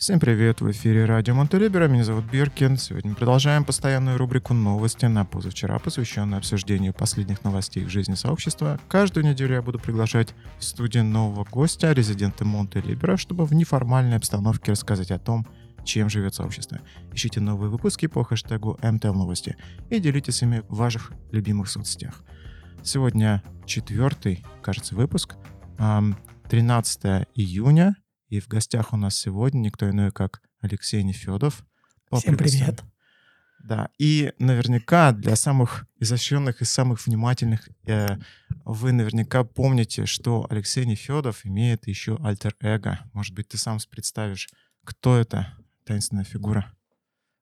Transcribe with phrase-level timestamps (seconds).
[0.00, 2.78] Всем привет, в эфире радио Монтелибера, меня зовут Биркин.
[2.78, 8.80] Сегодня мы продолжаем постоянную рубрику «Новости» на позавчера, посвященную обсуждению последних новостей в жизни сообщества.
[8.88, 14.72] Каждую неделю я буду приглашать в студию нового гостя, резидента Монтелибера, чтобы в неформальной обстановке
[14.72, 15.46] рассказать о том,
[15.84, 16.80] чем живет сообщество.
[17.12, 19.58] Ищите новые выпуски по хэштегу МТЛ Новости
[19.90, 22.24] и делитесь ими в ваших любимых соцсетях.
[22.82, 25.36] Сегодня четвертый, кажется, выпуск,
[25.76, 27.96] 13 июня,
[28.30, 31.64] и в гостях у нас сегодня никто иной, как Алексей Нефедов.
[32.16, 32.82] Всем привет.
[33.62, 38.16] Да, и наверняка для самых изощренных и самых внимательных э,
[38.64, 43.00] вы наверняка помните, что Алексей Нефедов имеет еще альтер-эго.
[43.12, 44.48] Может быть, ты сам представишь,
[44.82, 45.52] кто это
[45.84, 46.72] таинственная фигура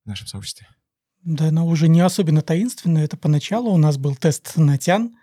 [0.05, 0.67] в нашем сообществе?
[1.23, 3.05] Да, она уже не особенно таинственная.
[3.05, 5.19] Это поначалу у нас был тест на тян, Э,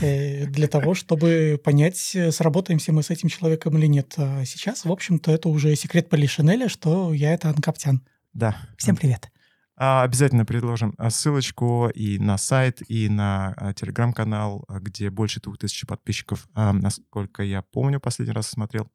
[0.00, 4.14] для того, чтобы понять, э, сработаемся мы с этим человеком или нет.
[4.16, 8.02] А сейчас, в общем-то, это уже секрет Полишинеля, что я это Анкаптян.
[8.32, 8.56] Да.
[8.76, 9.30] Всем привет.
[9.76, 15.86] А, обязательно предложим а, ссылочку и на сайт, и на телеграм-канал, где больше двух тысяч
[15.86, 18.90] подписчиков, насколько я помню, последний раз смотрел.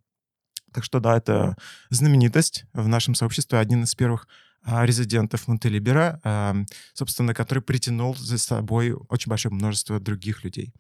[0.74, 1.56] Так что да, это
[1.90, 4.28] знаменитость в нашем сообществе, один из первых
[4.66, 10.74] резидентов Монтелибера, собственно, который притянул за собой очень большое множество других людей.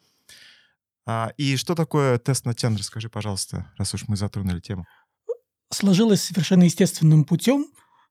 [1.05, 2.75] А, и что такое тест на тян?
[2.75, 4.86] Расскажи, пожалуйста, раз уж мы затронули тему.
[5.72, 7.67] Сложилось совершенно естественным путем,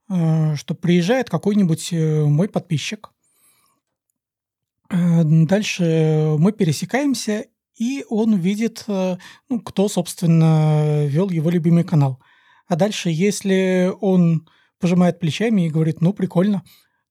[0.08, 3.10] а, что приезжает какой-нибудь э, мой подписчик.
[4.90, 9.16] Дальше мы пересекаемся, и он видит, э,
[9.48, 12.22] ну, кто, собственно, вел его любимый канал.
[12.68, 14.46] А дальше, если он
[14.80, 16.62] пожимает плечами и говорит, ну, прикольно,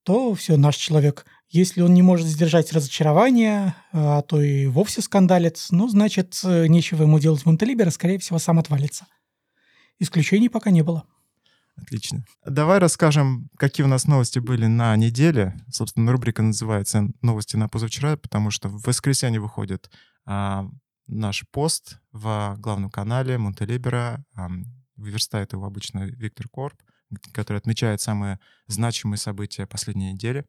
[0.04, 1.26] то все, наш человек.
[1.50, 7.20] Если он не может сдержать разочарование, а то и вовсе скандалит, ну, значит, нечего ему
[7.20, 9.08] делать в Монтелибере, скорее всего, сам отвалится.
[10.00, 11.06] Исключений пока не было.
[11.76, 12.24] Отлично.
[12.46, 15.56] Давай расскажем, какие у нас новости были на неделе.
[15.72, 19.90] Собственно, рубрика называется «Новости на позавчера», потому что в воскресенье выходит
[20.26, 20.68] а,
[21.08, 24.24] наш пост в главном канале Монтелибера.
[24.36, 24.50] А,
[24.96, 26.80] выверстает его обычно Виктор Корп
[27.32, 30.46] который отмечает самые значимые события последней недели.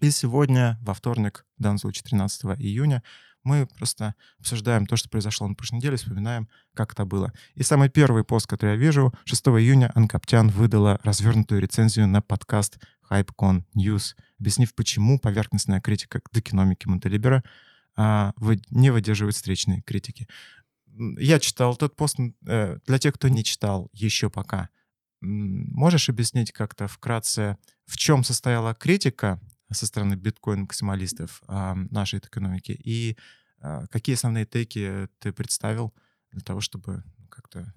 [0.00, 3.02] И сегодня, во вторник, в данном случае 13 июня,
[3.44, 7.32] мы просто обсуждаем то, что произошло на прошлой неделе, вспоминаем, как это было.
[7.54, 12.78] И самый первый пост, который я вижу, 6 июня Анкаптян выдала развернутую рецензию на подкаст
[13.10, 17.42] HypeCon News, объяснив, почему поверхностная критика к экономике Монтелибера
[17.96, 18.32] а,
[18.70, 20.28] не выдерживает встречной критики.
[21.18, 22.16] Я читал этот пост.
[22.46, 24.68] Э, для тех, кто не читал еще пока,
[25.20, 27.56] Можешь объяснить как-то вкратце,
[27.86, 29.40] в чем состояла критика
[29.72, 33.16] со стороны биткоин-максималистов а, нашей экономики и
[33.60, 35.92] а, какие основные теки ты представил
[36.30, 37.72] для того, чтобы как-то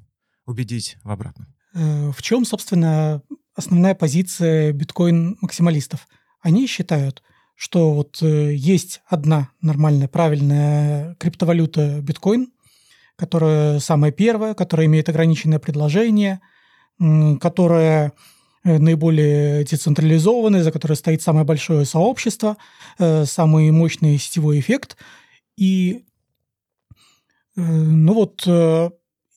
[0.46, 1.53] убедить в обратном?
[1.74, 3.22] Э, в чем, собственно,
[3.56, 6.08] основная позиция биткоин-максималистов?
[6.41, 7.23] Они считают,
[7.56, 12.52] что вот э, есть одна нормальная, правильная криптовалюта биткоин,
[13.16, 16.41] которая самая первая, которая имеет ограниченное предложение–
[17.39, 18.13] которая
[18.63, 22.57] э, наиболее децентрализованная, за которой стоит самое большое сообщество,
[23.00, 24.97] э, самый мощный сетевой эффект.
[25.57, 26.06] И
[27.56, 28.47] э, ну вот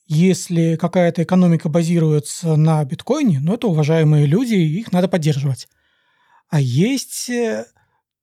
[0.07, 5.67] если какая-то экономика базируется на биткоине, ну это уважаемые люди, их надо поддерживать.
[6.49, 7.31] А есть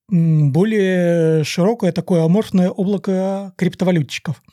[0.09, 4.41] более широкое такое аморфное облако криптовалютчиков–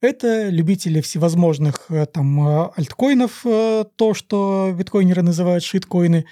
[0.00, 6.26] это любители всевозможных э, там э, альткоинов, э, то, что биткоинеры называют шиткоины.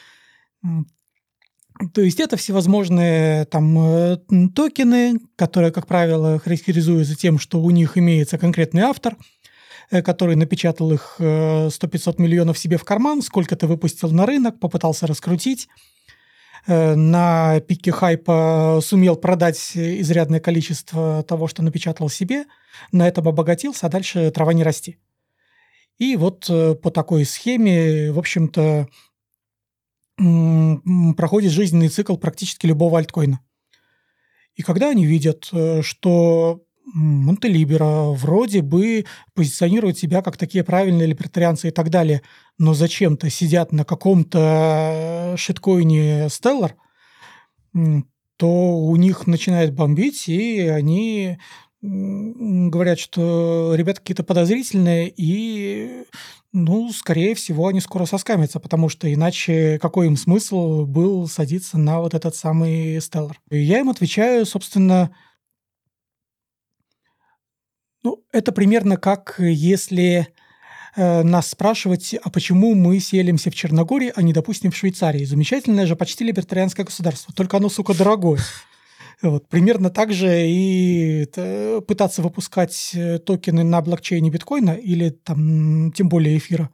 [1.95, 8.39] То есть это всевозможные там токены, которые, как правило, характеризуются тем, что у них имеется
[8.39, 9.17] конкретный автор,
[9.91, 15.69] который напечатал их 100-500 миллионов себе в карман, сколько-то выпустил на рынок, попытался раскрутить,
[16.67, 22.45] на пике хайпа сумел продать изрядное количество того, что напечатал себе,
[22.93, 24.99] на этом обогатился, а дальше трава не расти.
[25.99, 28.89] И вот э, по такой схеме, в общем-то,
[31.16, 33.41] проходит жизненный цикл практически любого альткоина.
[34.54, 41.69] И когда они видят, э, что Монтелибера вроде бы позиционируют себя как такие правильные либертарианцы
[41.69, 42.23] и так далее,
[42.59, 46.73] но зачем-то сидят на каком-то шиткоине Stellar,
[48.37, 51.39] то у них начинает бомбить, и они
[51.81, 56.05] говорят, что ребята какие-то подозрительные, и,
[56.53, 62.01] ну, скорее всего, они скоро соскамятся, потому что иначе какой им смысл был садиться на
[62.01, 63.01] вот этот самый?
[63.51, 65.11] И я им отвечаю, собственно,
[68.03, 70.28] ну, это примерно как если
[70.97, 75.25] э, нас спрашивать, а почему мы селимся в Черногории, а не, допустим, в Швейцарии.
[75.25, 78.41] Замечательное же, почти либертарианское государство, только оно, сука, дорогое.
[79.21, 81.27] Вот, примерно так же и
[81.87, 86.71] пытаться выпускать э, токены на блокчейне биткоина или там тем более эфира.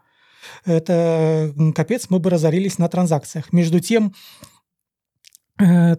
[0.65, 3.53] Это капец, мы бы разорились на транзакциях.
[3.53, 4.15] Между тем,
[5.61, 5.97] э,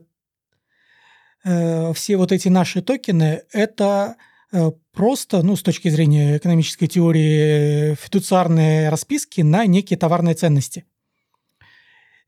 [1.43, 4.28] э, все вот эти наши токены– это э,
[4.93, 10.85] просто, ну, с точки зрения экономической теории, фидуциарные расписки на некие товарные ценности.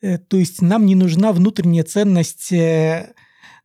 [0.02, 3.14] Э, то есть нам не нужна внутренняя ценность э,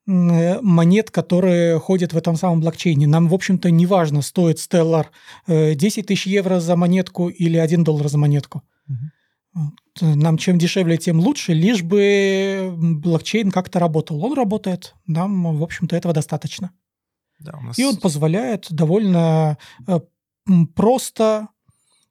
[0.08, 3.08] Э, монет, которые ходят в этом самом блокчейне.
[3.08, 5.06] Нам, в общем-то, не важно, стоит Stellar
[5.48, 8.62] 10 э, тысяч евро за монетку или 1 доллар за монетку.
[8.88, 9.72] Угу.
[10.14, 14.24] Нам чем дешевле, тем лучше, лишь бы блокчейн как-то работал.
[14.24, 16.70] Он работает, нам, в общем-то, этого достаточно.
[17.38, 17.78] Да, нас...
[17.78, 20.00] И он позволяет довольно э,
[20.74, 21.48] просто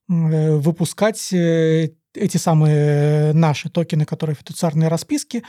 [0.07, 5.44] выпускать эти самые наши токены, которые фидуциарные расписки,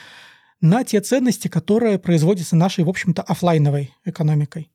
[0.60, 4.72] на те ценности, которые производятся нашей, в общем-то, офлайновой экономикой.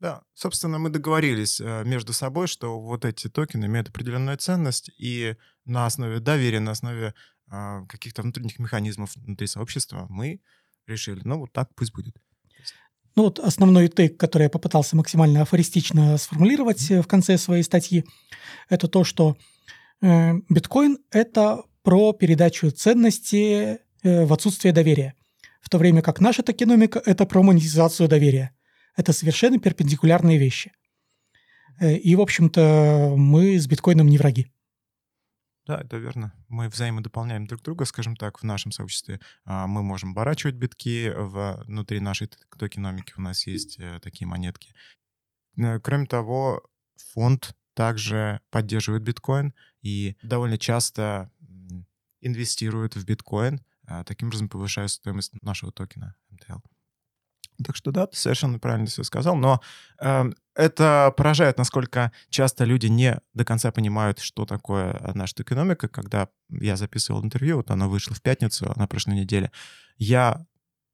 [0.00, 5.36] Да, собственно, мы договорились э, между собой, что вот эти токены имеют определенную ценность, и
[5.66, 7.14] на основе доверия, на основе
[7.48, 10.40] а, каких-то внутренних механизмов внутри сообщества мы
[10.86, 12.16] решили, ну вот так пусть будет.
[13.16, 17.02] Ну вот основной тейк, который я попытался максимально афористично сформулировать mm-hmm.
[17.02, 18.04] в конце своей статьи,
[18.68, 19.36] это то, что
[20.00, 25.14] э, биткоин— это про передачу ценности Э, в отсутствие доверия.
[25.60, 28.52] В то время как наша токеномика– это про монетизацию доверия.
[28.96, 30.72] Это совершенно перпендикулярные вещи.
[31.80, 34.50] Э, и, в общем-то, мы с биткоином не враги.
[35.70, 36.32] Да, это верно.
[36.48, 39.20] Мы взаимодополняем друг друга, скажем так, в нашем сообществе.
[39.44, 42.28] А, мы можем оборачивать битки внутри нашей
[42.58, 43.12] токеномики.
[43.16, 44.74] У нас есть э, такие монетки.
[45.54, 46.68] Кроме того,
[47.12, 51.30] фонд также поддерживает биткоин и довольно часто
[52.20, 56.62] инвестирует в биткоин, а, таким образом повышая стоимость нашего токена MTL.
[57.64, 59.60] Так что да, ты совершенно правильно все сказал, но
[60.00, 65.88] э, это поражает, насколько часто люди не до конца понимают, что такое наша экономика.
[65.88, 69.50] Когда я записывал интервью, вот оно вышло в пятницу на прошлой неделе,
[69.96, 70.44] я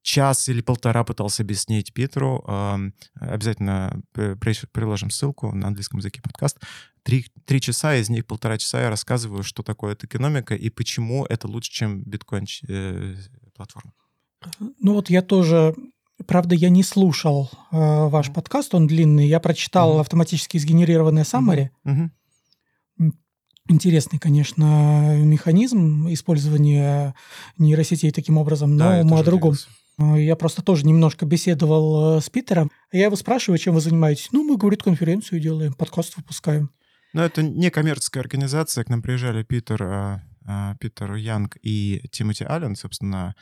[0.03, 2.91] час или полтора пытался объяснить Питеру, э,
[3.21, 6.59] обязательно приложим ссылку на английском языке подкаст,
[7.03, 11.49] три, три часа, из них полтора часа я рассказываю, что такое экономика и почему это
[11.49, 13.93] лучше, чем биткоин-платформа.
[14.61, 15.75] Э, ну вот я тоже
[16.27, 19.29] Правда, я не слушал э, ваш подкаст, он длинный.
[19.29, 20.01] Я прочитал mm-hmm.
[20.01, 21.69] автоматически сгенерированное summary.
[21.85, 23.13] Mm-hmm.
[23.69, 27.15] Интересный, конечно, механизм использования
[27.59, 29.55] нейросетей таким образом, но да, мы о другом.
[29.55, 29.69] Делился.
[29.99, 32.71] Я просто тоже немножко беседовал э, с Питером.
[32.93, 34.29] Я его спрашиваю, чем вы занимаетесь.
[34.31, 36.71] Ну, мы, говорит, конференцию делаем, подкаст выпускаем.
[37.13, 38.85] Но это не коммерческая организация.
[38.85, 43.35] К нам приезжали Питер, а, Питер Янг и Тимоти Аллен, собственно,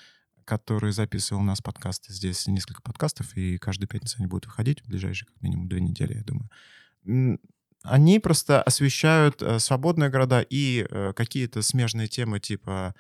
[0.45, 2.13] который записывал у нас подкасты.
[2.13, 6.15] Здесь несколько подкастов, и каждую пятницу они будут выходить в ближайшие как минимум две недели,
[6.15, 6.49] я думаю.
[7.85, 12.95] Они просто освещают э, свободные города и э, какие-то смежные темы типа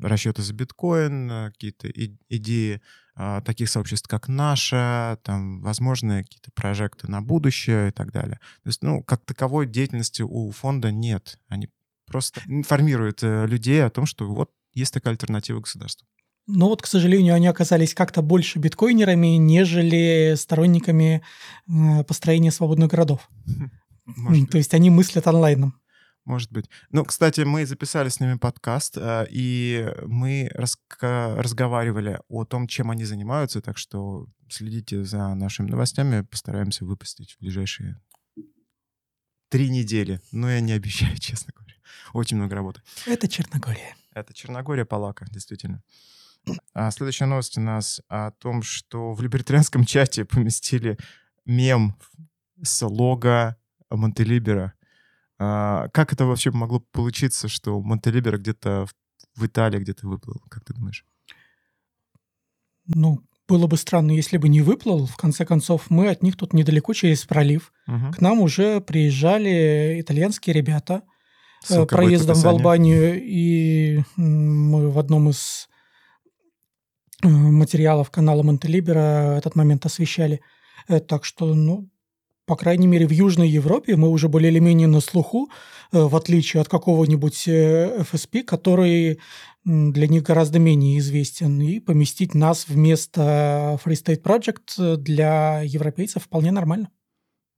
[0.00, 1.88] расчеты за биткоин, э, какие-то
[2.28, 2.82] идеи
[3.14, 8.40] а, таких сообществ, как наше, там, возможные какие-то прожекты на будущее и так далее.
[8.64, 11.38] То есть, ну, как таковой деятельности у фонда нет.
[11.46, 11.70] Они
[12.06, 16.06] просто информируют людей о том, что вот есть такая альтернатива государству.
[16.46, 21.22] Но вот, к сожалению, они оказались как-то больше биткоинерами, нежели сторонниками
[21.66, 23.30] э, построения свободных городов.
[24.50, 25.80] То есть они мыслят онлайном.
[26.26, 26.70] Может быть.
[26.90, 33.04] Ну, кстати, мы записали с ними подкаст, э, и мы разговаривали о том, чем они
[33.04, 38.00] занимаются, так что следите за нашими новостями, постараемся выпустить в ближайшие
[39.48, 40.20] три недели.
[40.32, 41.74] Но я не обещаю, честно говоря.
[42.12, 42.82] Очень много работы.
[43.06, 43.94] Это Черногория.
[44.14, 45.82] Это Черногория, Палака, действительно.
[46.72, 50.98] А следующая новость у нас о том, что в либертарианском чате поместили
[51.44, 51.96] мем
[52.62, 53.56] с лого
[53.90, 54.72] Монтелибера—
[55.38, 58.86] а, как это вообще могло получиться, что Монтелибер где-то
[59.34, 60.40] в Италии где-то выплыл?
[60.48, 61.04] Как ты думаешь?
[62.86, 65.06] Ну, было бы странно, если бы не выплыл.
[65.06, 67.72] В конце концов, мы от них тут недалеко через пролив.
[67.86, 68.12] Угу.
[68.12, 71.02] К нам уже приезжали итальянские ребята
[71.64, 75.68] Ссылка проездом в, в Албанию, и мы в одном из
[77.22, 80.40] э, материалов канала Монтелибера этот момент освещали.
[80.88, 81.88] Э, так что, ну,
[82.46, 85.48] по крайней мере, в Южной Европе мы уже были или менее на слуху,
[85.92, 88.04] э, в отличие от какого-нибудь э,
[88.46, 89.18] который
[89.64, 91.58] для них гораздо менее известен.
[91.62, 96.90] И поместить нас вместо Free State Project для европейцев вполне нормально.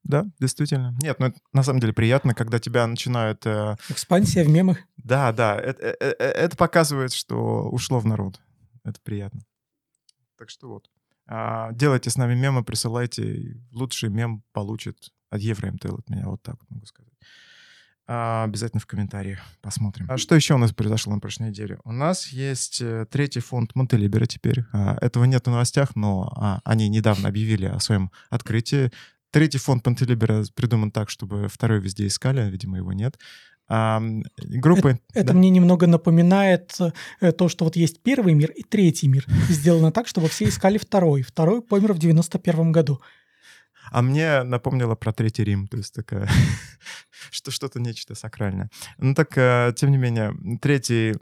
[0.06, 0.96] Да, действительно.
[1.02, 3.44] Нет, ну это на самом деле приятно, когда тебя начинают...
[3.44, 3.76] Э...
[3.88, 4.78] Экспансия в мемах.
[4.96, 8.40] Да, да, это, это, э, это показывает, что ушло в народ.
[8.84, 9.40] Это приятно.
[10.38, 10.90] Так что вот.
[11.26, 13.56] А, делайте с нами мемы, присылайте.
[13.72, 17.12] Лучший мем получит от ЕвроМТЛ от меня, вот так вот могу сказать.
[18.08, 20.06] А, обязательно в комментариях посмотрим.
[20.08, 21.80] А что еще у нас произошло на прошлой неделе?
[21.82, 24.64] У нас есть э, третий фонд Монтелибера теперь.
[24.72, 28.92] А, этого нет в новостях, но а, они недавно объявили о своем открытии.
[29.30, 33.18] Третий фонд Монтелибера придуман так, чтобы второй везде искали, видимо, его нет.
[33.68, 34.00] А,
[34.38, 34.90] группы...
[34.90, 35.34] Это, это да?
[35.34, 36.76] мне немного напоминает
[37.20, 39.26] э, то, что вот есть первый мир и третий мир.
[39.48, 41.22] Сделано так, чтобы все искали второй.
[41.22, 43.00] Второй помер в 91 году.
[43.90, 46.28] А мне напомнило про Третий Рим, то есть такая,
[47.30, 48.70] что что-то нечто сакральное.
[48.98, 51.14] Ну так, э, тем не менее, третий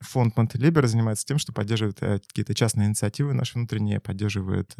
[0.00, 4.74] фонд Монтелибер занимается тем, что поддерживает э, какие-то частные инициативы наши внутренние, поддерживает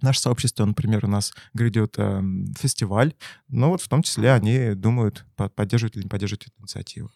[0.00, 2.22] наше сообщество, например, у нас грядет э,
[2.58, 3.14] фестиваль,
[3.48, 5.24] но вот в том числе они думают,
[5.54, 7.10] поддерживать или не поддерживать эту инициативу.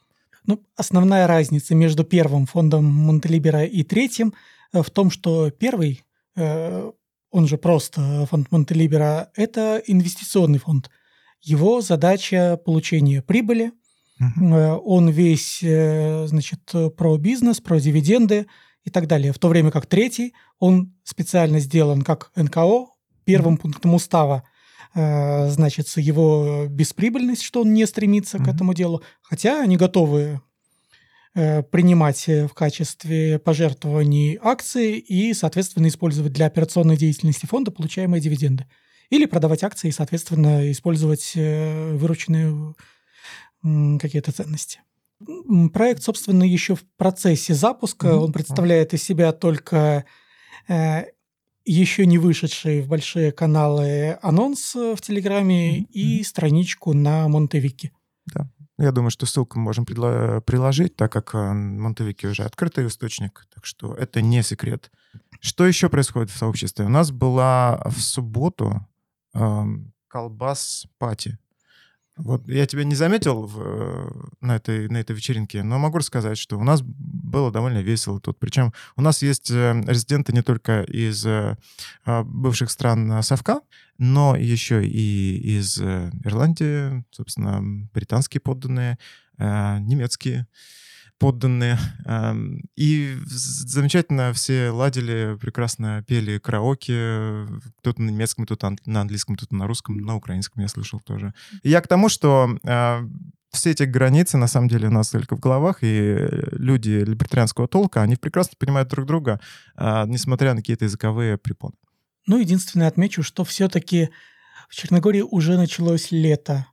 [0.47, 4.32] Ну, основная разница между первым фондом Монтелибера и третьим
[4.73, 6.04] в том, что первый
[7.30, 10.90] он же просто фонд Монтелибера, это инвестиционный фонд.
[11.42, 13.73] Его задача получение прибыли.
[14.20, 14.80] Uh-huh.
[14.85, 16.61] Он весь, э, значит,
[16.97, 18.47] про бизнес, про дивиденды
[18.88, 19.33] и так далее.
[19.33, 22.87] В то время как третий, он специально сделан как НКО,
[23.25, 24.45] первым пунктом устава
[24.95, 28.45] э, значит, его бесприбыльность, что он не стремится uh-huh.
[28.45, 30.40] к этому делу, хотя они готовы
[31.35, 38.66] Э, принимать в качестве пожертвований акции и, соответственно, использовать для операционной деятельности фонда получаемые дивиденды.
[39.11, 42.75] Или продавать акции и, соответственно, использовать э, вырученные
[44.00, 44.80] какие-то ценности.
[45.72, 48.08] Проект, собственно, еще в процессе запуска.
[48.08, 48.25] Mm-hmm.
[48.25, 50.04] Он представляет из себя только
[51.64, 55.87] еще не вышедший в большие каналы анонс в Телеграме mm-hmm.
[55.90, 57.92] и страничку на Монтевике.
[58.26, 58.50] Да.
[58.78, 63.66] Я думаю, что ссылку мы можем приложить, так как э, Монтевики уже открытый источник, так
[63.66, 64.92] что это не секрет.
[65.40, 66.84] Что еще происходит в сообществе?
[66.84, 68.87] У нас была в субботу
[69.34, 69.64] э,
[70.06, 71.38] колбас-пати.
[72.18, 76.58] Вот я тебя не заметил в, на, этой, на этой вечеринке, но могу рассказать, что
[76.58, 78.38] у нас было довольно весело тут.
[78.38, 81.56] Причем у нас есть э, резиденты не только из э,
[82.04, 83.60] а, бывших стран Совка,
[83.98, 87.60] но еще и из э, Ирландии, собственно,
[87.92, 88.98] британские подданные,
[89.38, 90.48] немецкие
[91.18, 91.78] подданные.
[92.76, 97.46] И замечательно все ладили, прекрасно пели караоке.
[97.78, 101.34] Кто-то на немецком, кто-то на английском, кто-то на русском, на украинском я слышал тоже.
[101.62, 103.04] Я к тому, что а,
[103.50, 106.16] все эти границы, на самом деле, у нас только в головах, и
[106.52, 109.40] люди либертарианского толка, они прекрасно понимают друг друга,
[109.75, 111.75] а, несмотря на какие-то языковые препоны.
[112.26, 114.10] Ну, единственное, отмечу, что все-таки
[114.68, 116.66] в Черногории уже началось лето.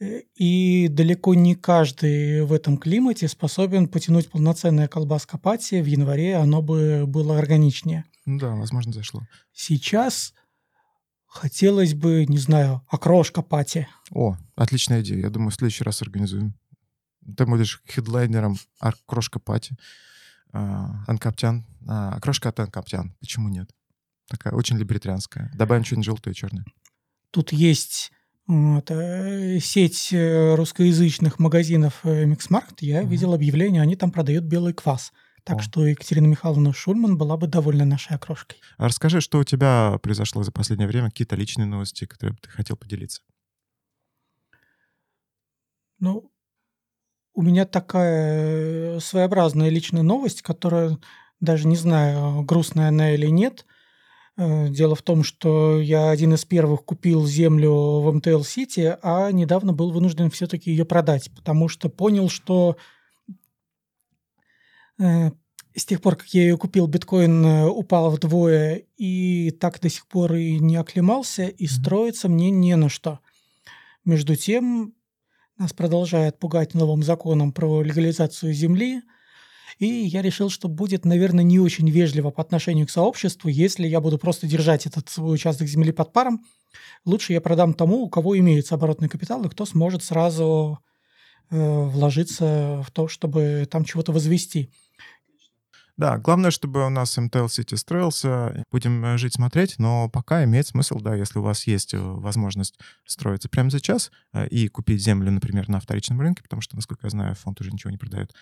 [0.00, 5.80] И далеко не каждый в этом климате способен потянуть полноценное колбаска пати.
[5.80, 8.04] В январе оно бы было органичнее.
[8.24, 9.22] Да, возможно, зашло.
[9.52, 10.34] Сейчас
[11.26, 13.88] хотелось бы, не знаю, окрошка пати.
[14.10, 15.22] О, отличная идея.
[15.22, 16.54] Я думаю, в следующий раз организуем.
[17.36, 19.76] Ты будешь хедлайнером окрошка party.
[20.52, 21.66] А, анкаптян.
[21.88, 23.16] А, окрошка от анкаптян.
[23.18, 23.68] Почему нет?
[24.28, 25.50] Такая очень либертарианская.
[25.54, 26.64] Добавим что-нибудь желтое и черное.
[27.30, 28.12] Тут есть
[28.48, 28.90] вот.
[28.90, 33.10] Э, сеть э, русскоязычных магазинов э, Mix Markt, я угу.
[33.10, 35.12] видел объявление, они там продают белый квас.
[35.44, 35.60] Так О.
[35.60, 38.58] что Екатерина Михайловна Шульман была бы довольна нашей окрошкой.
[38.78, 42.76] А расскажи, что у тебя произошло за последнее время, какие-то личные новости, которые ты хотел
[42.76, 43.20] поделиться?
[46.00, 46.32] Ну,
[47.34, 50.98] у меня такая своеобразная личная новость, которая
[51.40, 53.77] даже не знаю, грустная она или нет– Э,
[54.38, 59.90] дело в том, что я один из первых купил землю в МТЛ-Сити, а недавно был
[59.90, 62.76] вынужден все-таки ее продать, потому что понял, что
[65.00, 65.32] э,
[65.74, 70.06] с тех пор, как я ее купил, биткоин э, упал вдвое и так до сих
[70.06, 73.18] пор и не оклемался, и строиться мне не на что.
[74.04, 74.94] Между тем,
[75.56, 79.02] нас продолжает пугать новым законом про легализацию земли–
[79.78, 84.00] и я решил, что будет, наверное, не очень вежливо по отношению к сообществу, если я
[84.00, 86.44] буду просто держать этот свой участок земли под паром.
[87.04, 90.78] Лучше я продам тому, у кого имеется оборотный капитал, и кто сможет сразу
[91.50, 94.70] э, вложиться в то, чтобы там чего-то возвести.
[95.98, 98.64] Да, главное, чтобы у нас MTL City строился.
[98.70, 102.78] Будем э, жить, смотреть, но пока имеет смысл, да, если у вас есть э, возможность
[103.04, 107.10] строиться прямо сейчас э, и купить землю, например, на вторичном рынке, потому что, насколько я
[107.10, 108.32] знаю, фонд уже ничего не продает,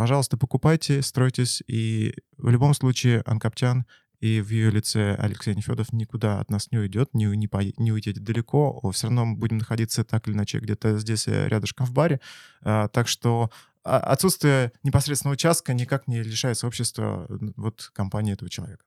[0.00, 3.84] Пожалуйста, покупайте, стройтесь, и в любом случае Анкаптян
[4.18, 7.92] и в ее лице Алексей Нефедов никуда от нас не уйдет, не, не, по, не
[7.92, 11.92] уйдет далеко, все равно мы будем находиться так или иначе где-то здесь э, рядышком в
[11.92, 12.18] баре,
[12.62, 13.50] а, так что
[13.84, 17.26] а, отсутствие непосредственного участка никак не лишает сообщества
[17.58, 18.82] вот компании этого человека.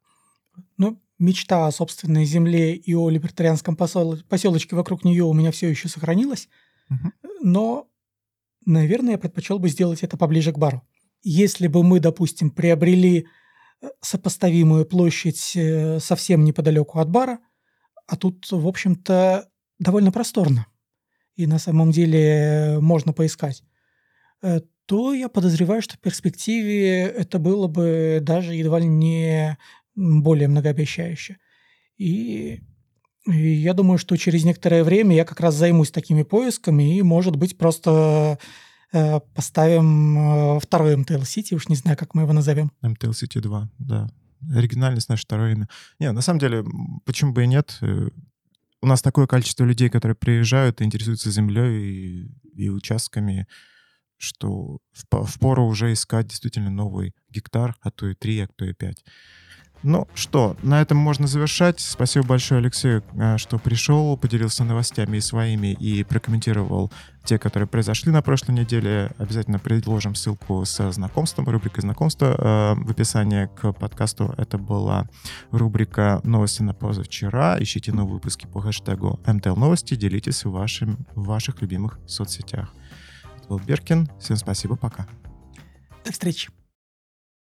[0.77, 5.89] Ну, мечта о собственной земле и о либертарианском поселочке вокруг нее у меня все еще
[5.89, 6.49] сохранилась,
[6.89, 7.11] угу.
[7.43, 7.87] но,
[8.65, 10.81] наверное, я предпочел бы сделать это поближе к бару.
[11.23, 13.27] Если бы мы, допустим, приобрели
[13.81, 17.39] э, сопоставимую площадь э, совсем неподалеку от бара,
[18.07, 19.49] а тут, в общем-то,
[19.79, 20.67] довольно просторно,
[21.35, 23.63] и на самом деле можно поискать,
[24.41, 29.57] э, то я подозреваю, что в перспективе это было бы даже едва ли не
[29.95, 31.37] более многообещающе.
[31.97, 32.61] И,
[33.25, 37.37] и я думаю, что через некоторое время я как раз займусь такими поисками и, может
[37.37, 38.45] быть, просто э,
[39.33, 42.71] поставим э, второй MTL City, уж не знаю, как мы его назовем.
[42.83, 44.09] MTL City 2, да.
[44.53, 45.67] Оригинальность наше второе имя.
[45.99, 46.63] Не, на самом деле,
[47.05, 47.77] почему бы и нет?
[47.81, 48.09] Э,
[48.81, 53.47] у нас такое количество людей, которые приезжают и интересуются землей и, и участками,
[54.17, 58.73] что в пору уже искать действительно новый гектар, а то и три, а то и
[58.73, 59.03] пять.
[59.83, 61.81] Ну что, на этом можно завершать.
[61.81, 66.89] Спасибо большое Алексею, э, что пришел, поделился новостями и своими и прокомментировал
[67.25, 69.11] те, которые произошли на прошлой неделе.
[69.17, 74.33] Обязательно предложим ссылку со знакомством, рубрикой знакомства э, в описании к подкасту.
[74.37, 75.09] Это была
[75.51, 77.61] рубрика «Новости на позавчера».
[77.61, 82.73] Ищите новые выпуски по хэштегу МТЛ Новости, делитесь в, вашим, в ваших любимых соцсетях.
[83.37, 84.09] Это был Беркин.
[84.21, 85.07] Всем спасибо, пока.
[86.05, 86.49] До встречи.